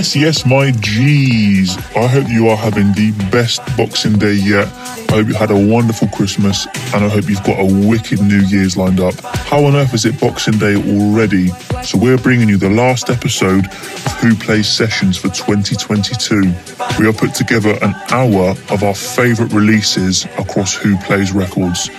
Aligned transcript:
Yes, 0.00 0.16
yes, 0.16 0.46
my 0.46 0.70
G's. 0.70 1.76
I 1.94 2.06
hope 2.06 2.26
you 2.30 2.48
are 2.48 2.56
having 2.56 2.90
the 2.94 3.12
best 3.30 3.60
Boxing 3.76 4.18
Day 4.18 4.32
yet. 4.32 4.66
I 5.10 5.16
hope 5.16 5.26
you 5.28 5.34
had 5.34 5.50
a 5.50 5.58
wonderful 5.58 6.08
Christmas 6.08 6.66
and 6.94 7.04
I 7.04 7.08
hope 7.10 7.28
you've 7.28 7.44
got 7.44 7.60
a 7.60 7.66
wicked 7.86 8.22
New 8.22 8.40
Year's 8.40 8.78
lined 8.78 8.98
up. 8.98 9.12
How 9.20 9.62
on 9.62 9.76
earth 9.76 9.92
is 9.92 10.06
it 10.06 10.18
Boxing 10.18 10.56
Day 10.56 10.74
already? 10.74 11.48
So 11.84 11.98
we're 11.98 12.16
bringing 12.16 12.48
you 12.48 12.56
the 12.56 12.70
last 12.70 13.10
episode 13.10 13.66
of 13.66 13.72
Wh0 14.22 14.40
Plays 14.40 14.68
Sessions 14.68 15.18
for 15.18 15.28
2022. 15.28 16.44
We 16.98 17.04
have 17.04 17.18
put 17.18 17.34
together 17.34 17.76
an 17.82 17.94
hour 18.10 18.54
of 18.70 18.82
our 18.82 18.94
favourite 18.94 19.52
releases 19.52 20.24
across 20.38 20.78
Wh0 20.78 21.04
Plays 21.04 21.32
Records. 21.32 21.90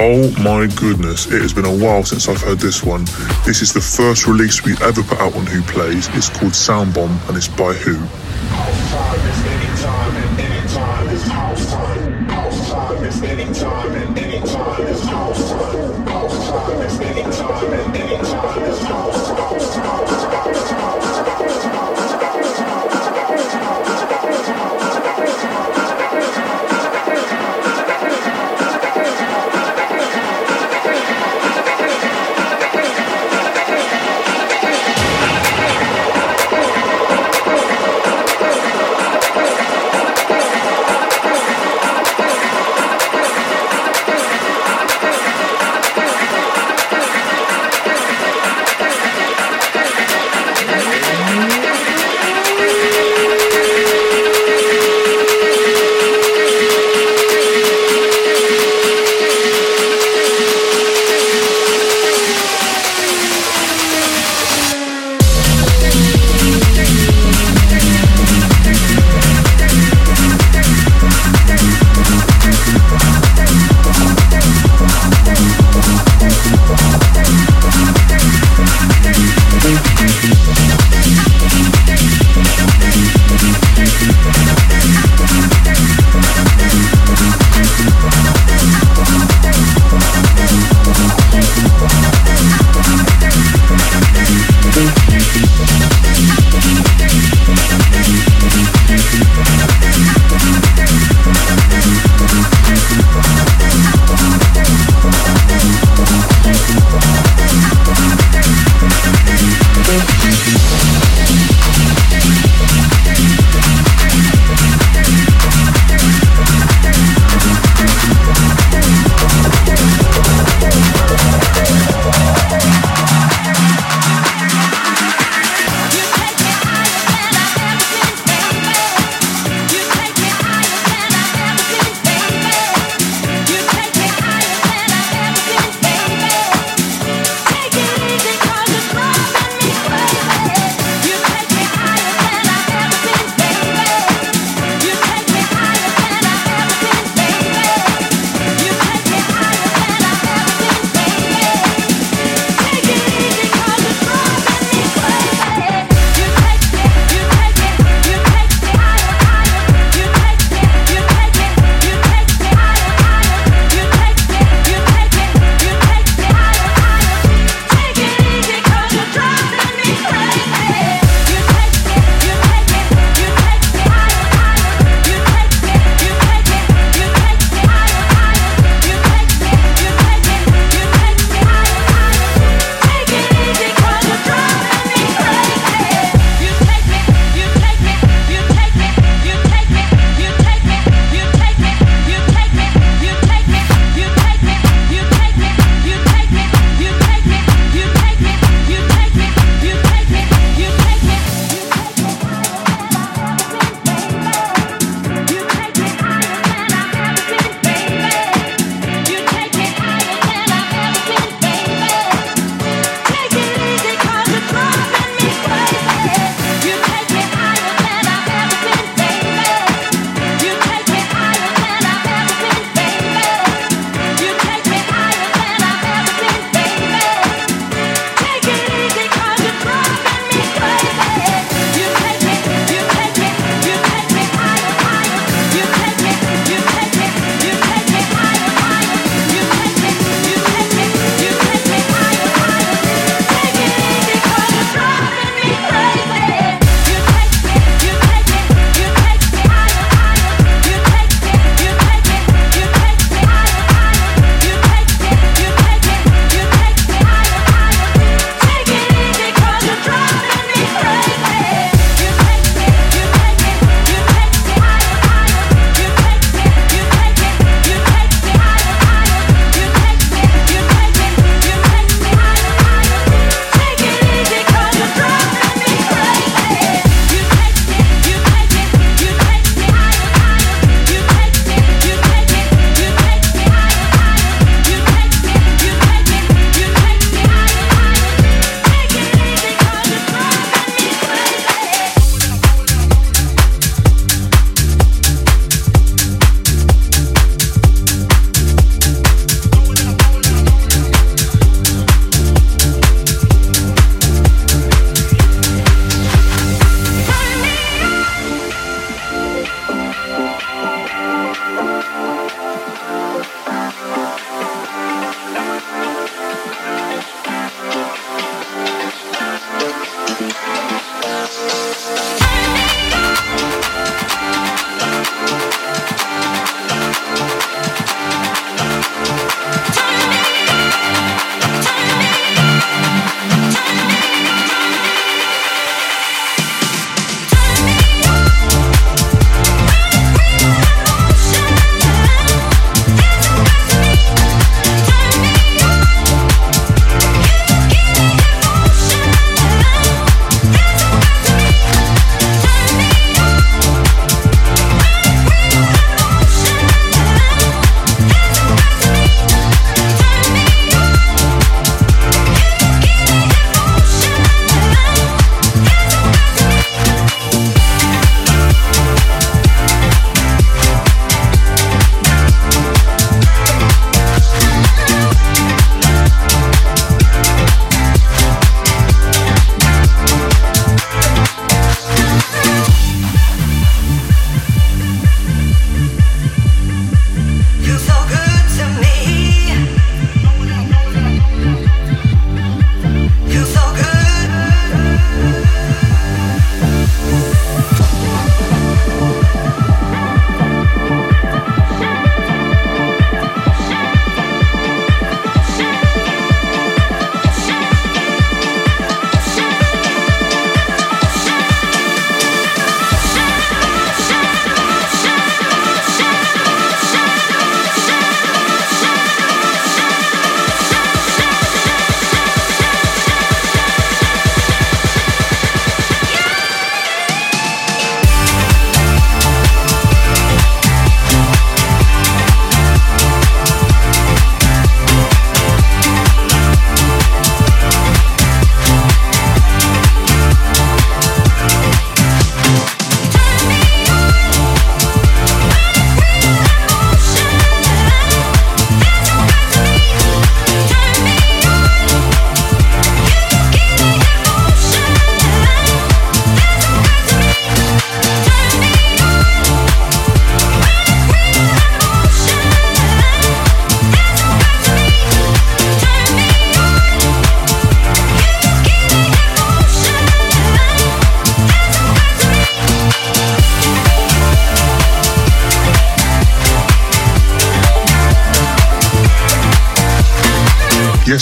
Oh 0.00 0.30
my 0.40 0.68
goodness, 0.76 1.26
it 1.26 1.42
has 1.42 1.52
been 1.52 1.64
a 1.64 1.74
while 1.74 2.04
since 2.04 2.28
I've 2.28 2.40
heard 2.40 2.60
this 2.60 2.84
one. 2.84 3.04
This 3.44 3.62
is 3.62 3.72
the 3.72 3.80
first 3.80 4.28
release 4.28 4.64
we 4.64 4.74
ever 4.80 5.02
put 5.02 5.18
out 5.18 5.34
on 5.34 5.44
Wh0 5.44 5.66
Plays. 5.66 6.06
It's 6.14 6.28
called 6.28 6.54
Sound 6.54 6.94
Bomb 6.94 7.18
and 7.26 7.36
it's 7.36 7.48
by 7.48 7.74
Wh0. 7.74 9.17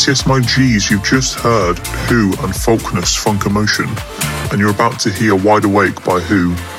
Yes, 0.06 0.24
my 0.24 0.38
G's, 0.38 0.88
you've 0.88 1.02
just 1.02 1.34
heard 1.34 1.78
Wh0 1.78 2.44
and 2.44 2.54
Faulkner's 2.54 3.16
Funk 3.16 3.44
Emotion, 3.44 3.88
and 4.52 4.60
you're 4.60 4.70
about 4.70 5.00
to 5.00 5.10
hear 5.10 5.34
Wide 5.34 5.64
Awake 5.64 5.96
by 6.04 6.20
Wh0 6.20 6.75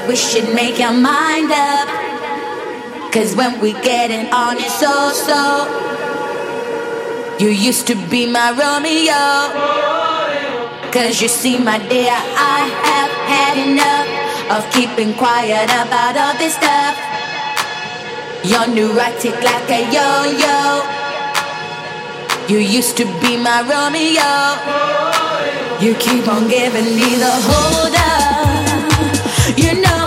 what, 0.00 0.08
we 0.08 0.16
should 0.16 0.54
make 0.54 0.80
our 0.80 0.92
mind 0.92 1.50
up. 1.52 1.88
Cause 3.12 3.34
when 3.34 3.60
we 3.60 3.72
get 3.72 4.08
getting 4.08 4.32
on 4.32 4.56
it 4.56 4.70
so 4.70 5.10
so. 5.12 5.66
You 7.38 7.48
used 7.50 7.86
to 7.88 7.94
be 8.08 8.30
my 8.30 8.52
Romeo. 8.52 9.50
Cause 10.92 11.20
you 11.22 11.28
see, 11.28 11.58
my 11.58 11.78
dear, 11.78 12.12
I 12.12 12.68
have 12.86 13.10
had 13.26 13.56
enough 13.68 14.08
of 14.50 14.72
keeping 14.72 15.14
quiet 15.14 15.64
about 15.64 16.16
all 16.16 16.34
this 16.38 16.54
stuff. 16.54 16.96
You're 18.44 18.68
neurotic 18.74 19.34
like 19.42 19.70
a 19.70 19.80
yo 19.90 20.24
yo. 20.42 20.82
You 22.48 22.58
used 22.58 22.96
to 22.98 23.04
be 23.20 23.36
my 23.36 23.62
Romeo. 23.62 24.30
You 25.80 25.94
keep 25.94 26.28
on 26.28 26.48
giving 26.48 26.96
me 26.96 27.16
the 27.16 27.30
hold. 27.30 27.99
You 29.56 29.80
know 29.80 29.99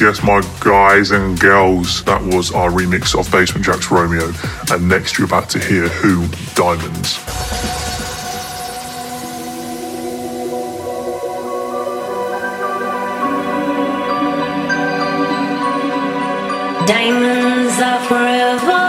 Yes, 0.00 0.22
my 0.22 0.40
guys 0.60 1.10
and 1.10 1.38
girls. 1.40 2.04
That 2.04 2.22
was 2.22 2.52
our 2.52 2.70
remix 2.70 3.18
of 3.18 3.28
Basement 3.32 3.66
Jaxx's 3.66 3.90
Romeo. 3.90 4.30
And 4.70 4.88
next, 4.88 5.18
you're 5.18 5.26
about 5.26 5.50
to 5.50 5.58
hear 5.58 5.88
Wh0 5.88 6.54
Diamonds. 6.54 7.18
Diamonds 16.86 17.80
are 17.82 18.02
forever. 18.06 18.84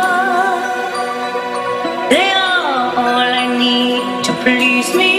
They 2.12 2.30
are 2.34 2.96
all 2.96 3.34
I 3.34 3.58
need 3.58 4.24
to 4.26 4.34
please 4.44 4.96
me. 4.96 5.19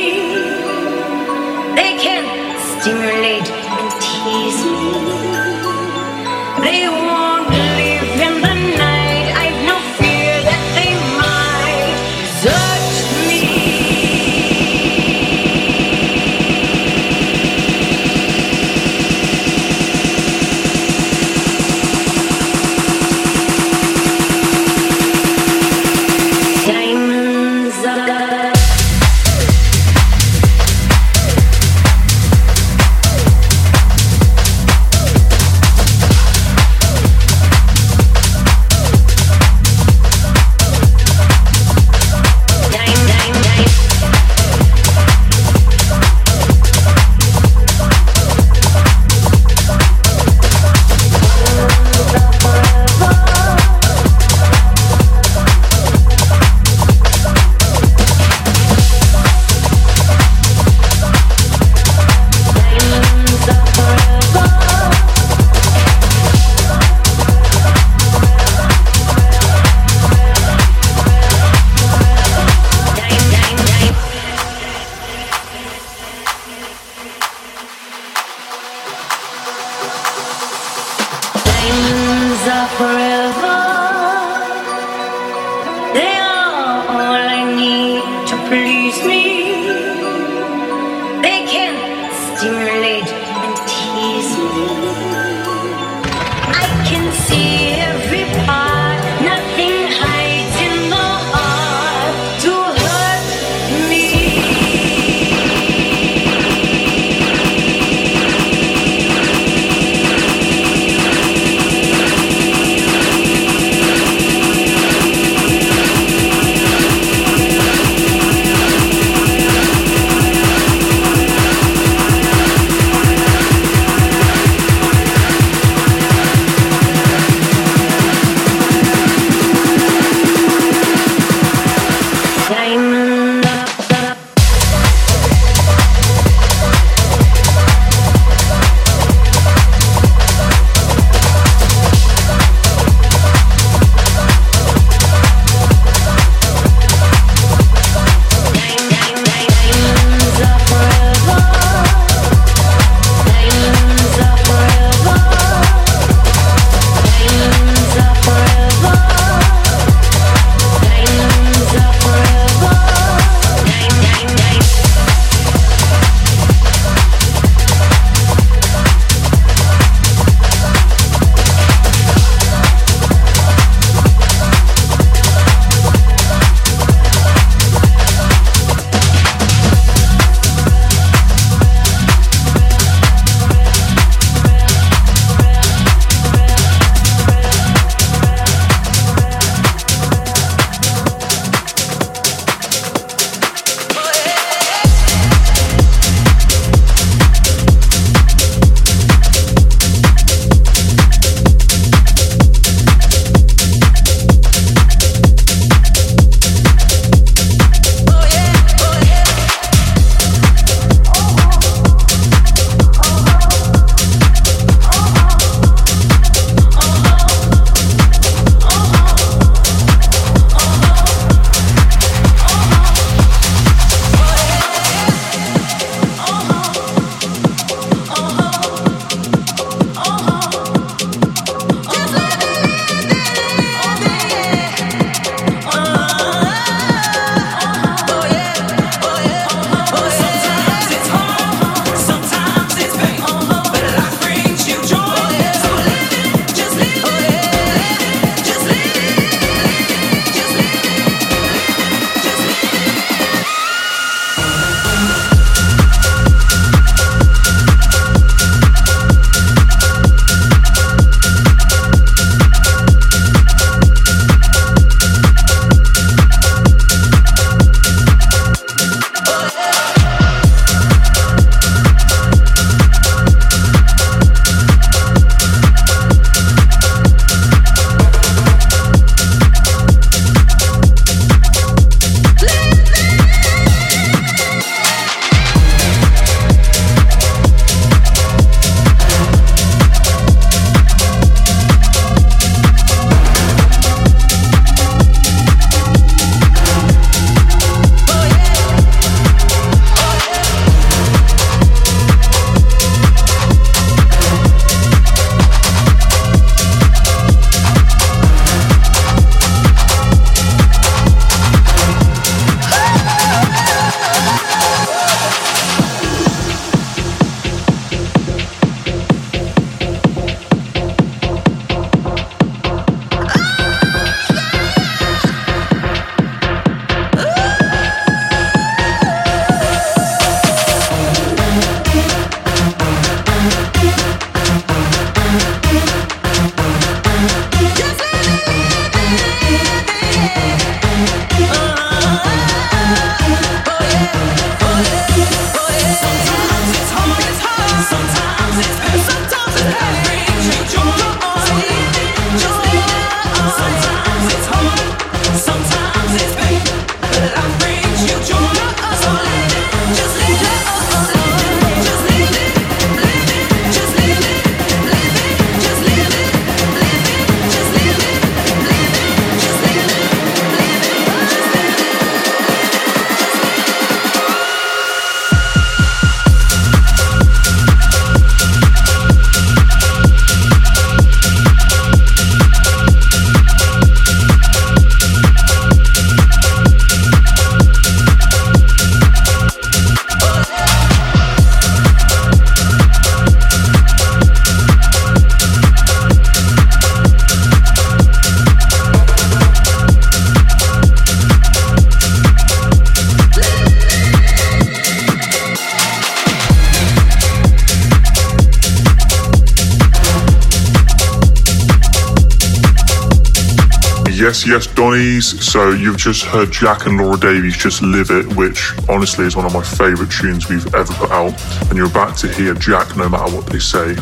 Donnies. 415.00 415.42
So 415.42 415.70
you've 415.70 415.96
just 415.96 416.24
heard 416.24 416.48
Jacq 416.48 416.86
and 416.86 416.98
Laura 416.98 417.18
Davies 417.18 417.56
just 417.56 417.82
live 417.82 418.10
it, 418.10 418.36
which 418.36 418.72
honestly 418.88 419.24
is 419.24 419.36
one 419.36 419.46
of 419.46 419.52
my 419.52 419.62
favourite 419.62 420.10
tunes 420.10 420.48
we've 420.48 420.74
ever 420.74 420.92
put 420.94 421.10
out. 421.10 421.32
And 421.68 421.76
you're 421.76 421.86
about 421.86 422.16
to 422.18 422.28
hear 422.32 422.54
Jacq 422.54 422.96
no 422.96 423.08
matter 423.08 423.34
what 423.34 423.46
they 423.46 423.58
say, 423.58 423.94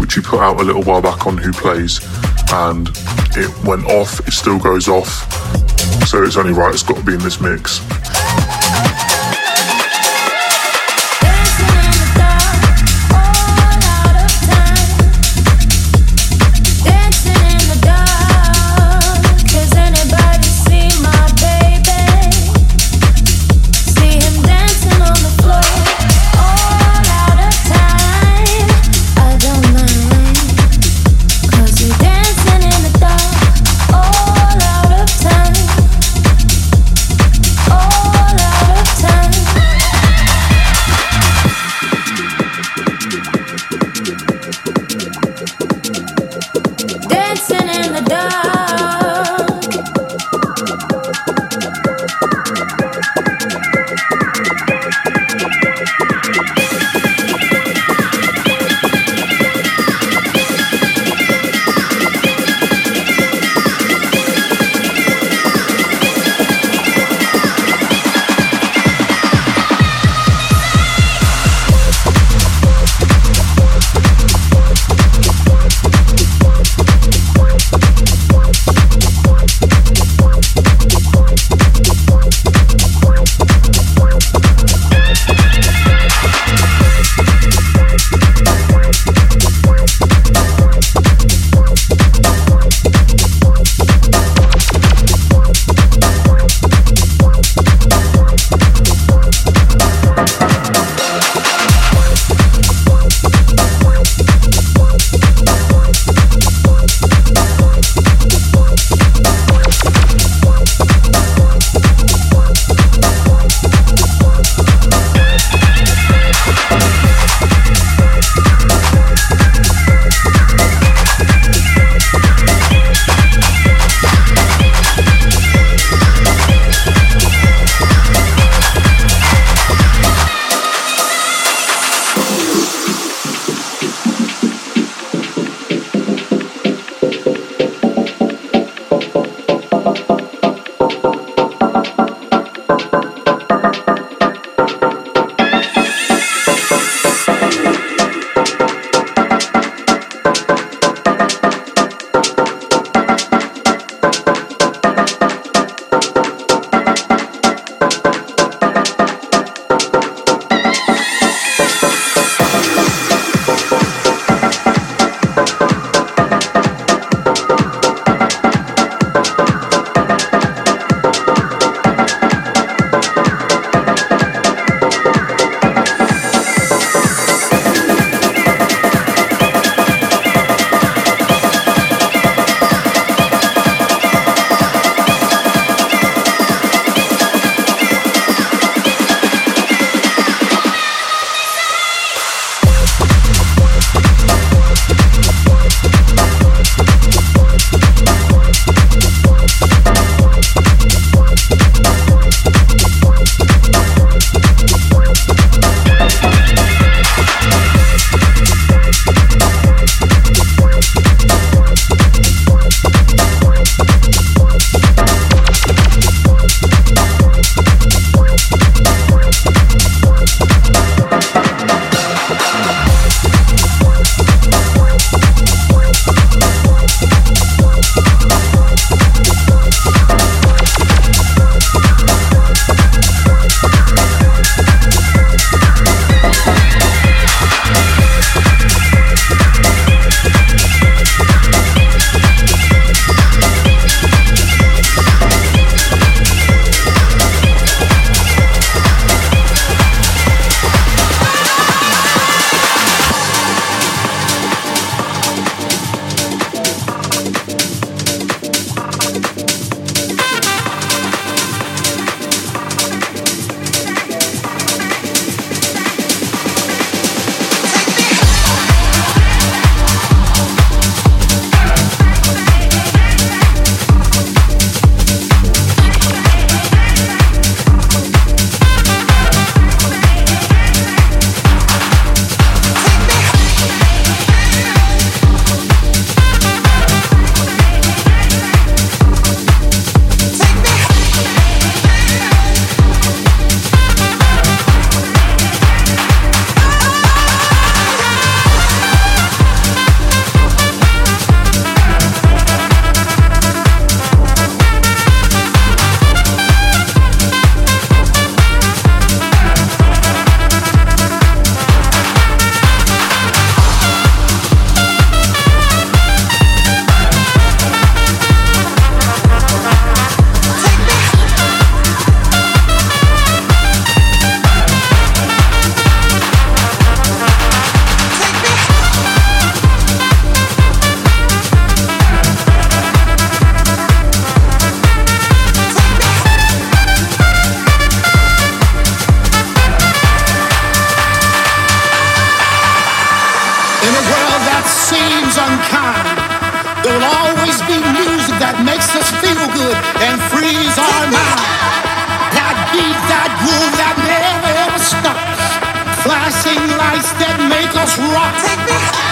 which 0.00 0.16
you 0.16 0.22
put 0.22 0.40
out 0.40 0.60
a 0.60 0.64
little 0.64 0.82
while 0.82 1.02
back 1.02 1.26
on 1.26 1.38
Wh0 1.38 1.54
Plays. 1.54 2.00
And 2.52 2.88
it 3.36 3.64
went 3.64 3.86
off, 3.86 4.20
it 4.26 4.32
still 4.32 4.58
goes 4.58 4.88
off. 4.88 5.08
So 6.06 6.22
it's 6.22 6.36
only 6.36 6.52
right, 6.52 6.72
it's 6.72 6.82
got 6.82 6.96
to 6.96 7.04
be 7.04 7.14
in 7.14 7.20
this 7.20 7.40
mix. 7.40 7.80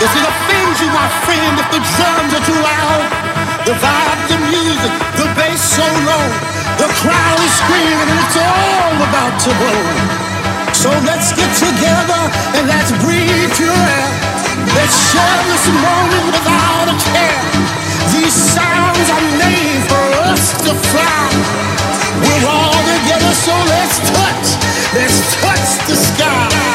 Does 0.07 0.23
it 0.23 0.23
offend 0.23 0.75
you, 0.79 0.87
my 0.95 1.09
friend, 1.27 1.59
if 1.59 1.67
the 1.75 1.83
drums 1.83 2.31
are 2.31 2.45
too 2.47 2.55
loud? 2.63 3.03
The 3.67 3.75
vibe, 3.75 4.23
the 4.31 4.39
music, 4.39 4.93
the 5.19 5.27
bass 5.35 5.59
so 5.59 5.83
low. 5.83 6.27
The 6.79 6.87
crowd 7.03 7.39
is 7.43 7.51
screaming 7.59 8.07
and 8.15 8.21
it's 8.23 8.39
all 8.39 9.03
about 9.03 9.35
to 9.35 9.51
blow. 9.51 9.83
So 10.71 10.95
let's 11.11 11.35
get 11.35 11.51
together 11.59 12.23
and 12.55 12.71
let's 12.71 12.95
breathe 13.03 13.51
pure 13.59 13.75
air. 13.75 14.11
Let's 14.79 14.95
share 15.11 15.43
this 15.51 15.67
moment 15.75 16.39
without 16.39 16.87
a 16.87 16.97
care. 17.11 17.43
These 18.15 18.31
sounds 18.31 19.11
are 19.11 19.27
made 19.43 19.83
for 19.91 20.07
us 20.31 20.55
to 20.71 20.73
fly. 20.87 21.27
We're 22.23 22.47
all 22.47 22.79
together, 22.95 23.35
so 23.35 23.59
let's 23.75 23.99
touch. 24.15 24.47
Let's 24.95 25.19
touch 25.43 25.67
the 25.91 25.97
sky. 25.99 26.67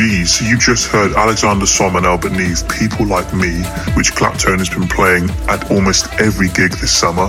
G's. 0.00 0.40
You 0.40 0.56
just 0.56 0.86
heard 0.86 1.12
Alexander 1.12 1.66
Som 1.66 1.94
and 1.96 2.06
Albert 2.06 2.32
Neve, 2.32 2.66
People 2.70 3.04
Like 3.04 3.34
Me, 3.34 3.60
which 3.92 4.14
Claptone 4.14 4.56
has 4.56 4.70
been 4.70 4.88
playing 4.88 5.28
at 5.46 5.70
almost 5.70 6.08
every 6.18 6.48
gig 6.48 6.72
this 6.80 6.90
summer. 6.90 7.28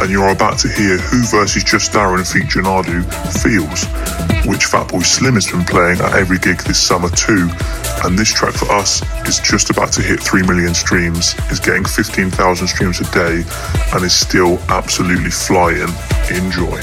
And 0.00 0.10
you're 0.10 0.30
about 0.30 0.58
to 0.60 0.68
hear 0.68 0.96
Wh0 0.96 1.30
versus 1.30 1.62
Just 1.64 1.92
Darren 1.92 2.24
featuring 2.24 2.64
Adu, 2.64 3.04
Feels, 3.42 3.84
which 4.48 4.64
Fatboy 4.72 5.04
Slim 5.04 5.34
has 5.34 5.46
been 5.50 5.64
playing 5.64 6.00
at 6.00 6.14
every 6.14 6.38
gig 6.38 6.60
this 6.60 6.80
summer 6.80 7.10
too. 7.10 7.50
And 8.04 8.18
this 8.18 8.32
track 8.32 8.54
for 8.54 8.72
us 8.72 9.02
is 9.28 9.38
just 9.40 9.68
about 9.68 9.92
to 9.92 10.02
hit 10.02 10.18
3 10.20 10.46
million 10.46 10.72
streams, 10.72 11.34
is 11.50 11.60
getting 11.60 11.84
15,000 11.84 12.68
streams 12.68 13.00
a 13.00 13.12
day, 13.12 13.44
and 13.92 14.02
is 14.02 14.14
still 14.14 14.58
absolutely 14.70 15.30
flying. 15.30 15.92
Enjoy. 16.30 16.80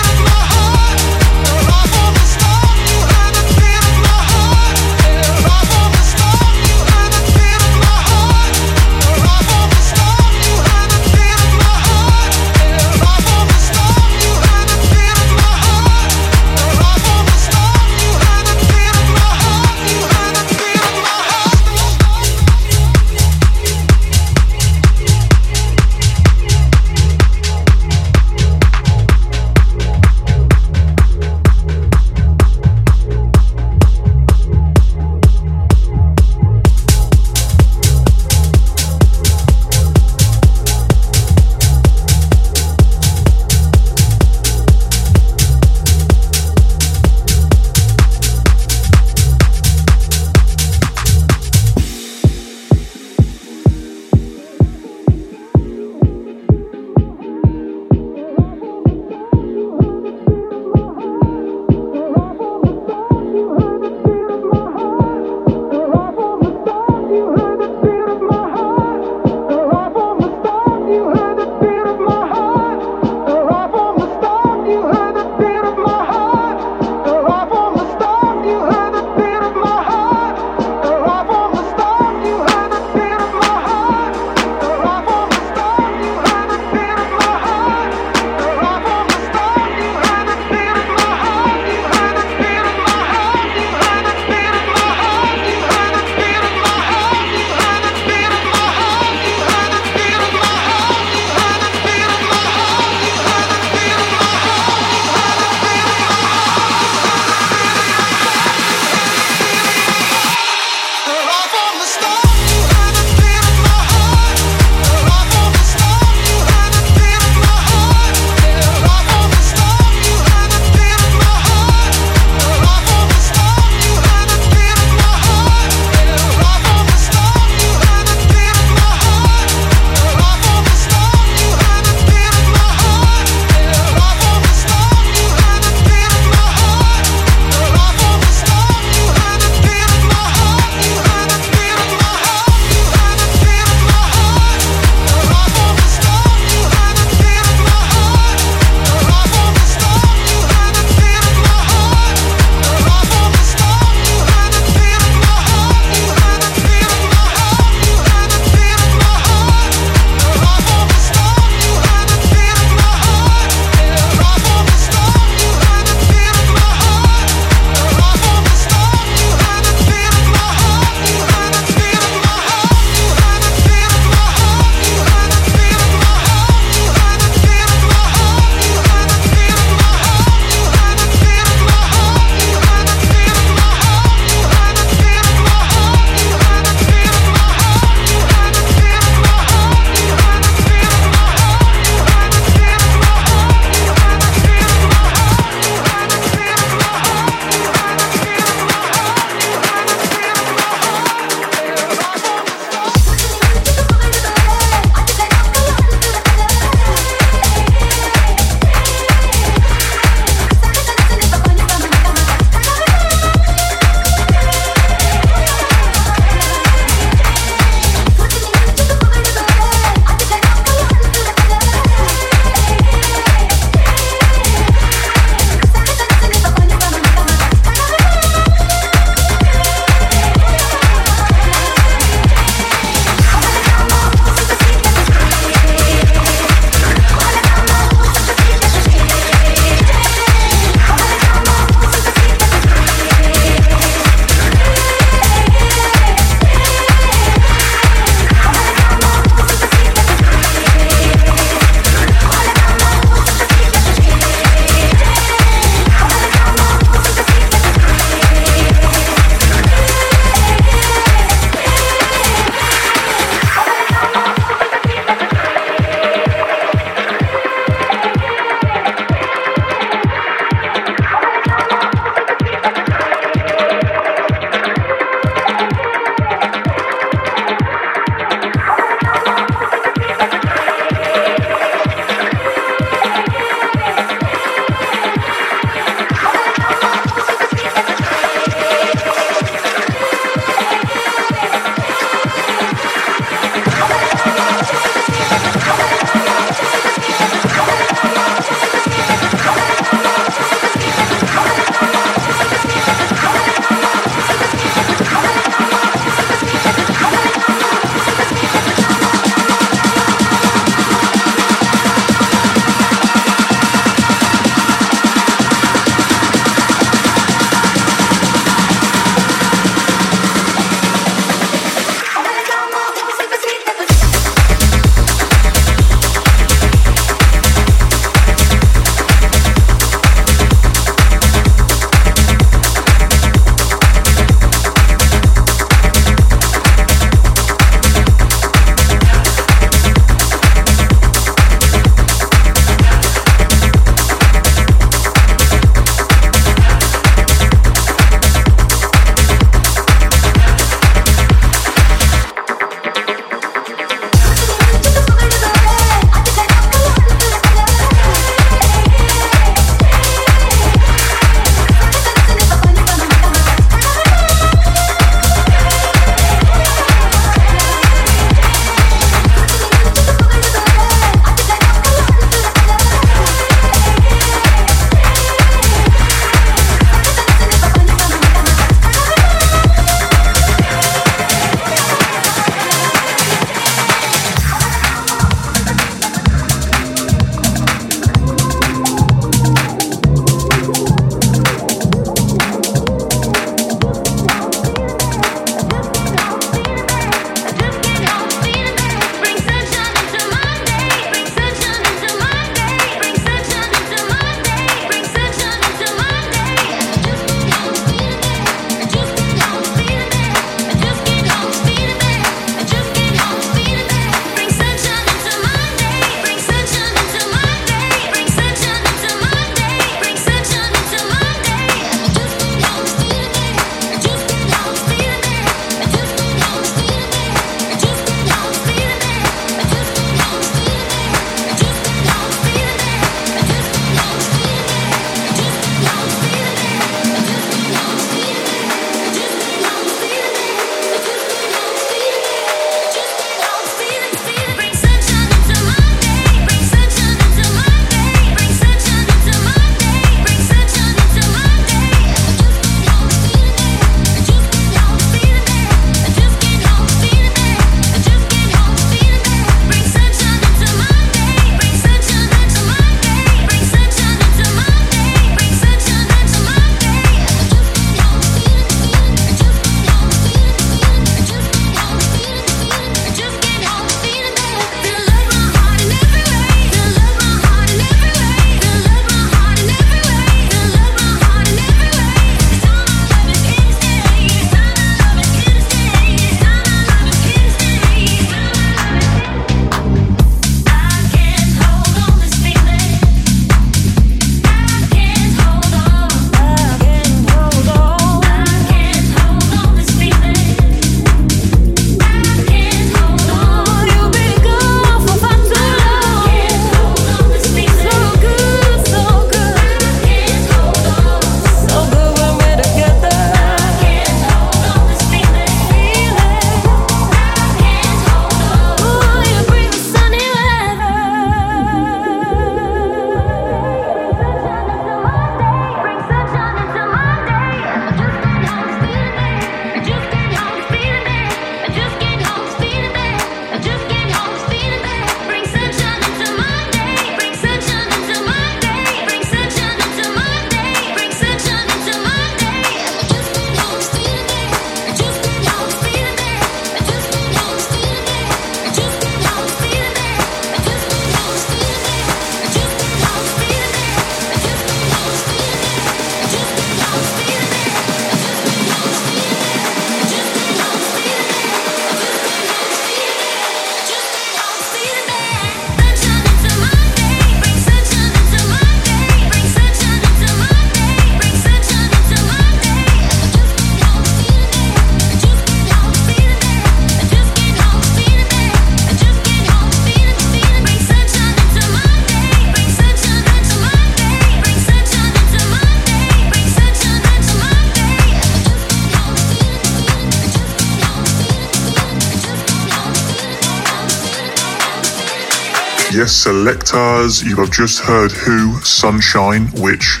Selectors, 596.20 597.22
you 597.22 597.34
have 597.36 597.50
just 597.50 597.80
heard 597.80 598.10
Wh0 598.10 598.62
Sunshine, 598.62 599.46
which 599.62 600.00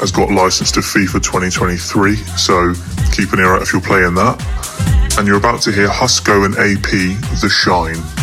has 0.00 0.10
got 0.10 0.30
licensed 0.30 0.72
to 0.72 0.80
FIFA 0.80 1.22
2023, 1.22 2.16
so 2.16 2.72
keep 3.12 3.34
an 3.34 3.40
ear 3.40 3.56
out 3.56 3.60
if 3.60 3.70
you're 3.70 3.82
playing 3.82 4.14
that. 4.14 4.40
And 5.18 5.28
you're 5.28 5.36
about 5.36 5.60
to 5.64 5.70
hear 5.70 5.86
Husko 5.86 6.46
and 6.46 6.54
AP, 6.54 6.90
The 7.42 7.50
Shine. 7.50 8.19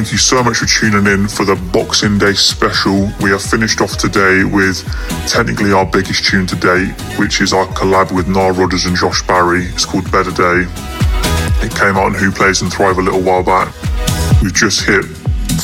Thank 0.00 0.12
you 0.12 0.18
so 0.18 0.42
much 0.42 0.56
for 0.56 0.64
tuning 0.64 1.12
in 1.12 1.28
for 1.28 1.44
the 1.44 1.56
Boxing 1.74 2.16
Day 2.16 2.32
special. 2.32 3.12
We 3.20 3.28
have 3.36 3.42
finished 3.42 3.82
off 3.82 3.98
today 3.98 4.44
with 4.44 4.80
technically 5.28 5.74
our 5.74 5.84
biggest 5.84 6.24
tune 6.24 6.46
to 6.46 6.56
date, 6.56 6.88
which 7.18 7.42
is 7.42 7.52
our 7.52 7.66
collab 7.66 8.10
with 8.10 8.26
Nile 8.26 8.52
Rodgers 8.52 8.86
and 8.86 8.96
Josh 8.96 9.20
Barry. 9.26 9.66
It's 9.66 9.84
called 9.84 10.10
Better 10.10 10.32
Day. 10.32 10.64
It 11.60 11.76
came 11.76 12.00
out 12.00 12.06
on 12.08 12.14
Wh0 12.14 12.34
Plays 12.34 12.62
and 12.62 12.72
Thrive 12.72 12.96
a 12.96 13.02
little 13.02 13.20
while 13.20 13.44
back. 13.44 13.74
We've 14.40 14.54
just 14.54 14.86
hit 14.86 15.04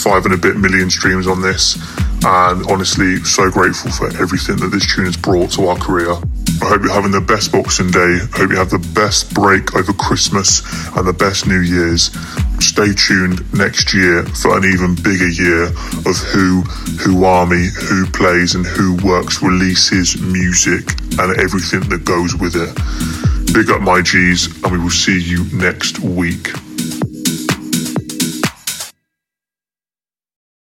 five 0.04 0.26
and 0.26 0.34
a 0.34 0.36
bit 0.36 0.58
million 0.58 0.90
streams 0.90 1.26
on 1.26 1.40
this, 1.40 1.80
and 2.22 2.60
honestly, 2.70 3.16
so 3.24 3.50
grateful 3.50 3.90
for 3.90 4.08
everything 4.20 4.56
that 4.56 4.68
this 4.68 4.84
tune 4.94 5.06
has 5.06 5.16
brought 5.16 5.52
to 5.52 5.66
our 5.68 5.78
career. 5.78 6.12
I 6.60 6.68
hope 6.68 6.82
you're 6.82 6.92
having 6.92 7.12
the 7.12 7.20
best 7.20 7.52
Boxing 7.52 7.90
Day. 7.90 8.20
I 8.20 8.36
hope 8.36 8.50
you 8.50 8.56
have 8.56 8.70
the 8.70 8.84
best 8.92 9.32
break 9.32 9.74
over 9.74 9.92
Christmas 9.92 10.60
and 10.94 11.06
the 11.06 11.12
best 11.12 11.46
New 11.46 11.60
Year's. 11.60 12.10
Stay 12.66 12.92
tuned 12.92 13.40
next 13.54 13.94
year 13.94 14.24
for 14.24 14.58
an 14.58 14.64
even 14.64 14.96
bigger 14.96 15.28
year 15.28 15.66
of 15.66 16.16
Wh0, 16.18 16.64
Wh0 16.98 17.24
army, 17.24 17.68
Wh0 17.68 18.12
plays 18.12 18.56
and 18.56 18.66
Wh0 18.66 19.02
works, 19.04 19.40
releases 19.40 20.20
music 20.20 20.82
and 21.20 21.38
everything 21.38 21.88
that 21.90 22.04
goes 22.04 22.34
with 22.34 22.56
it. 22.56 23.54
Big 23.54 23.70
up 23.70 23.80
my 23.80 24.02
G's 24.02 24.46
and 24.64 24.72
we 24.72 24.78
will 24.78 24.90
see 24.90 25.18
you 25.18 25.44
next 25.56 26.00
week. 26.00 26.50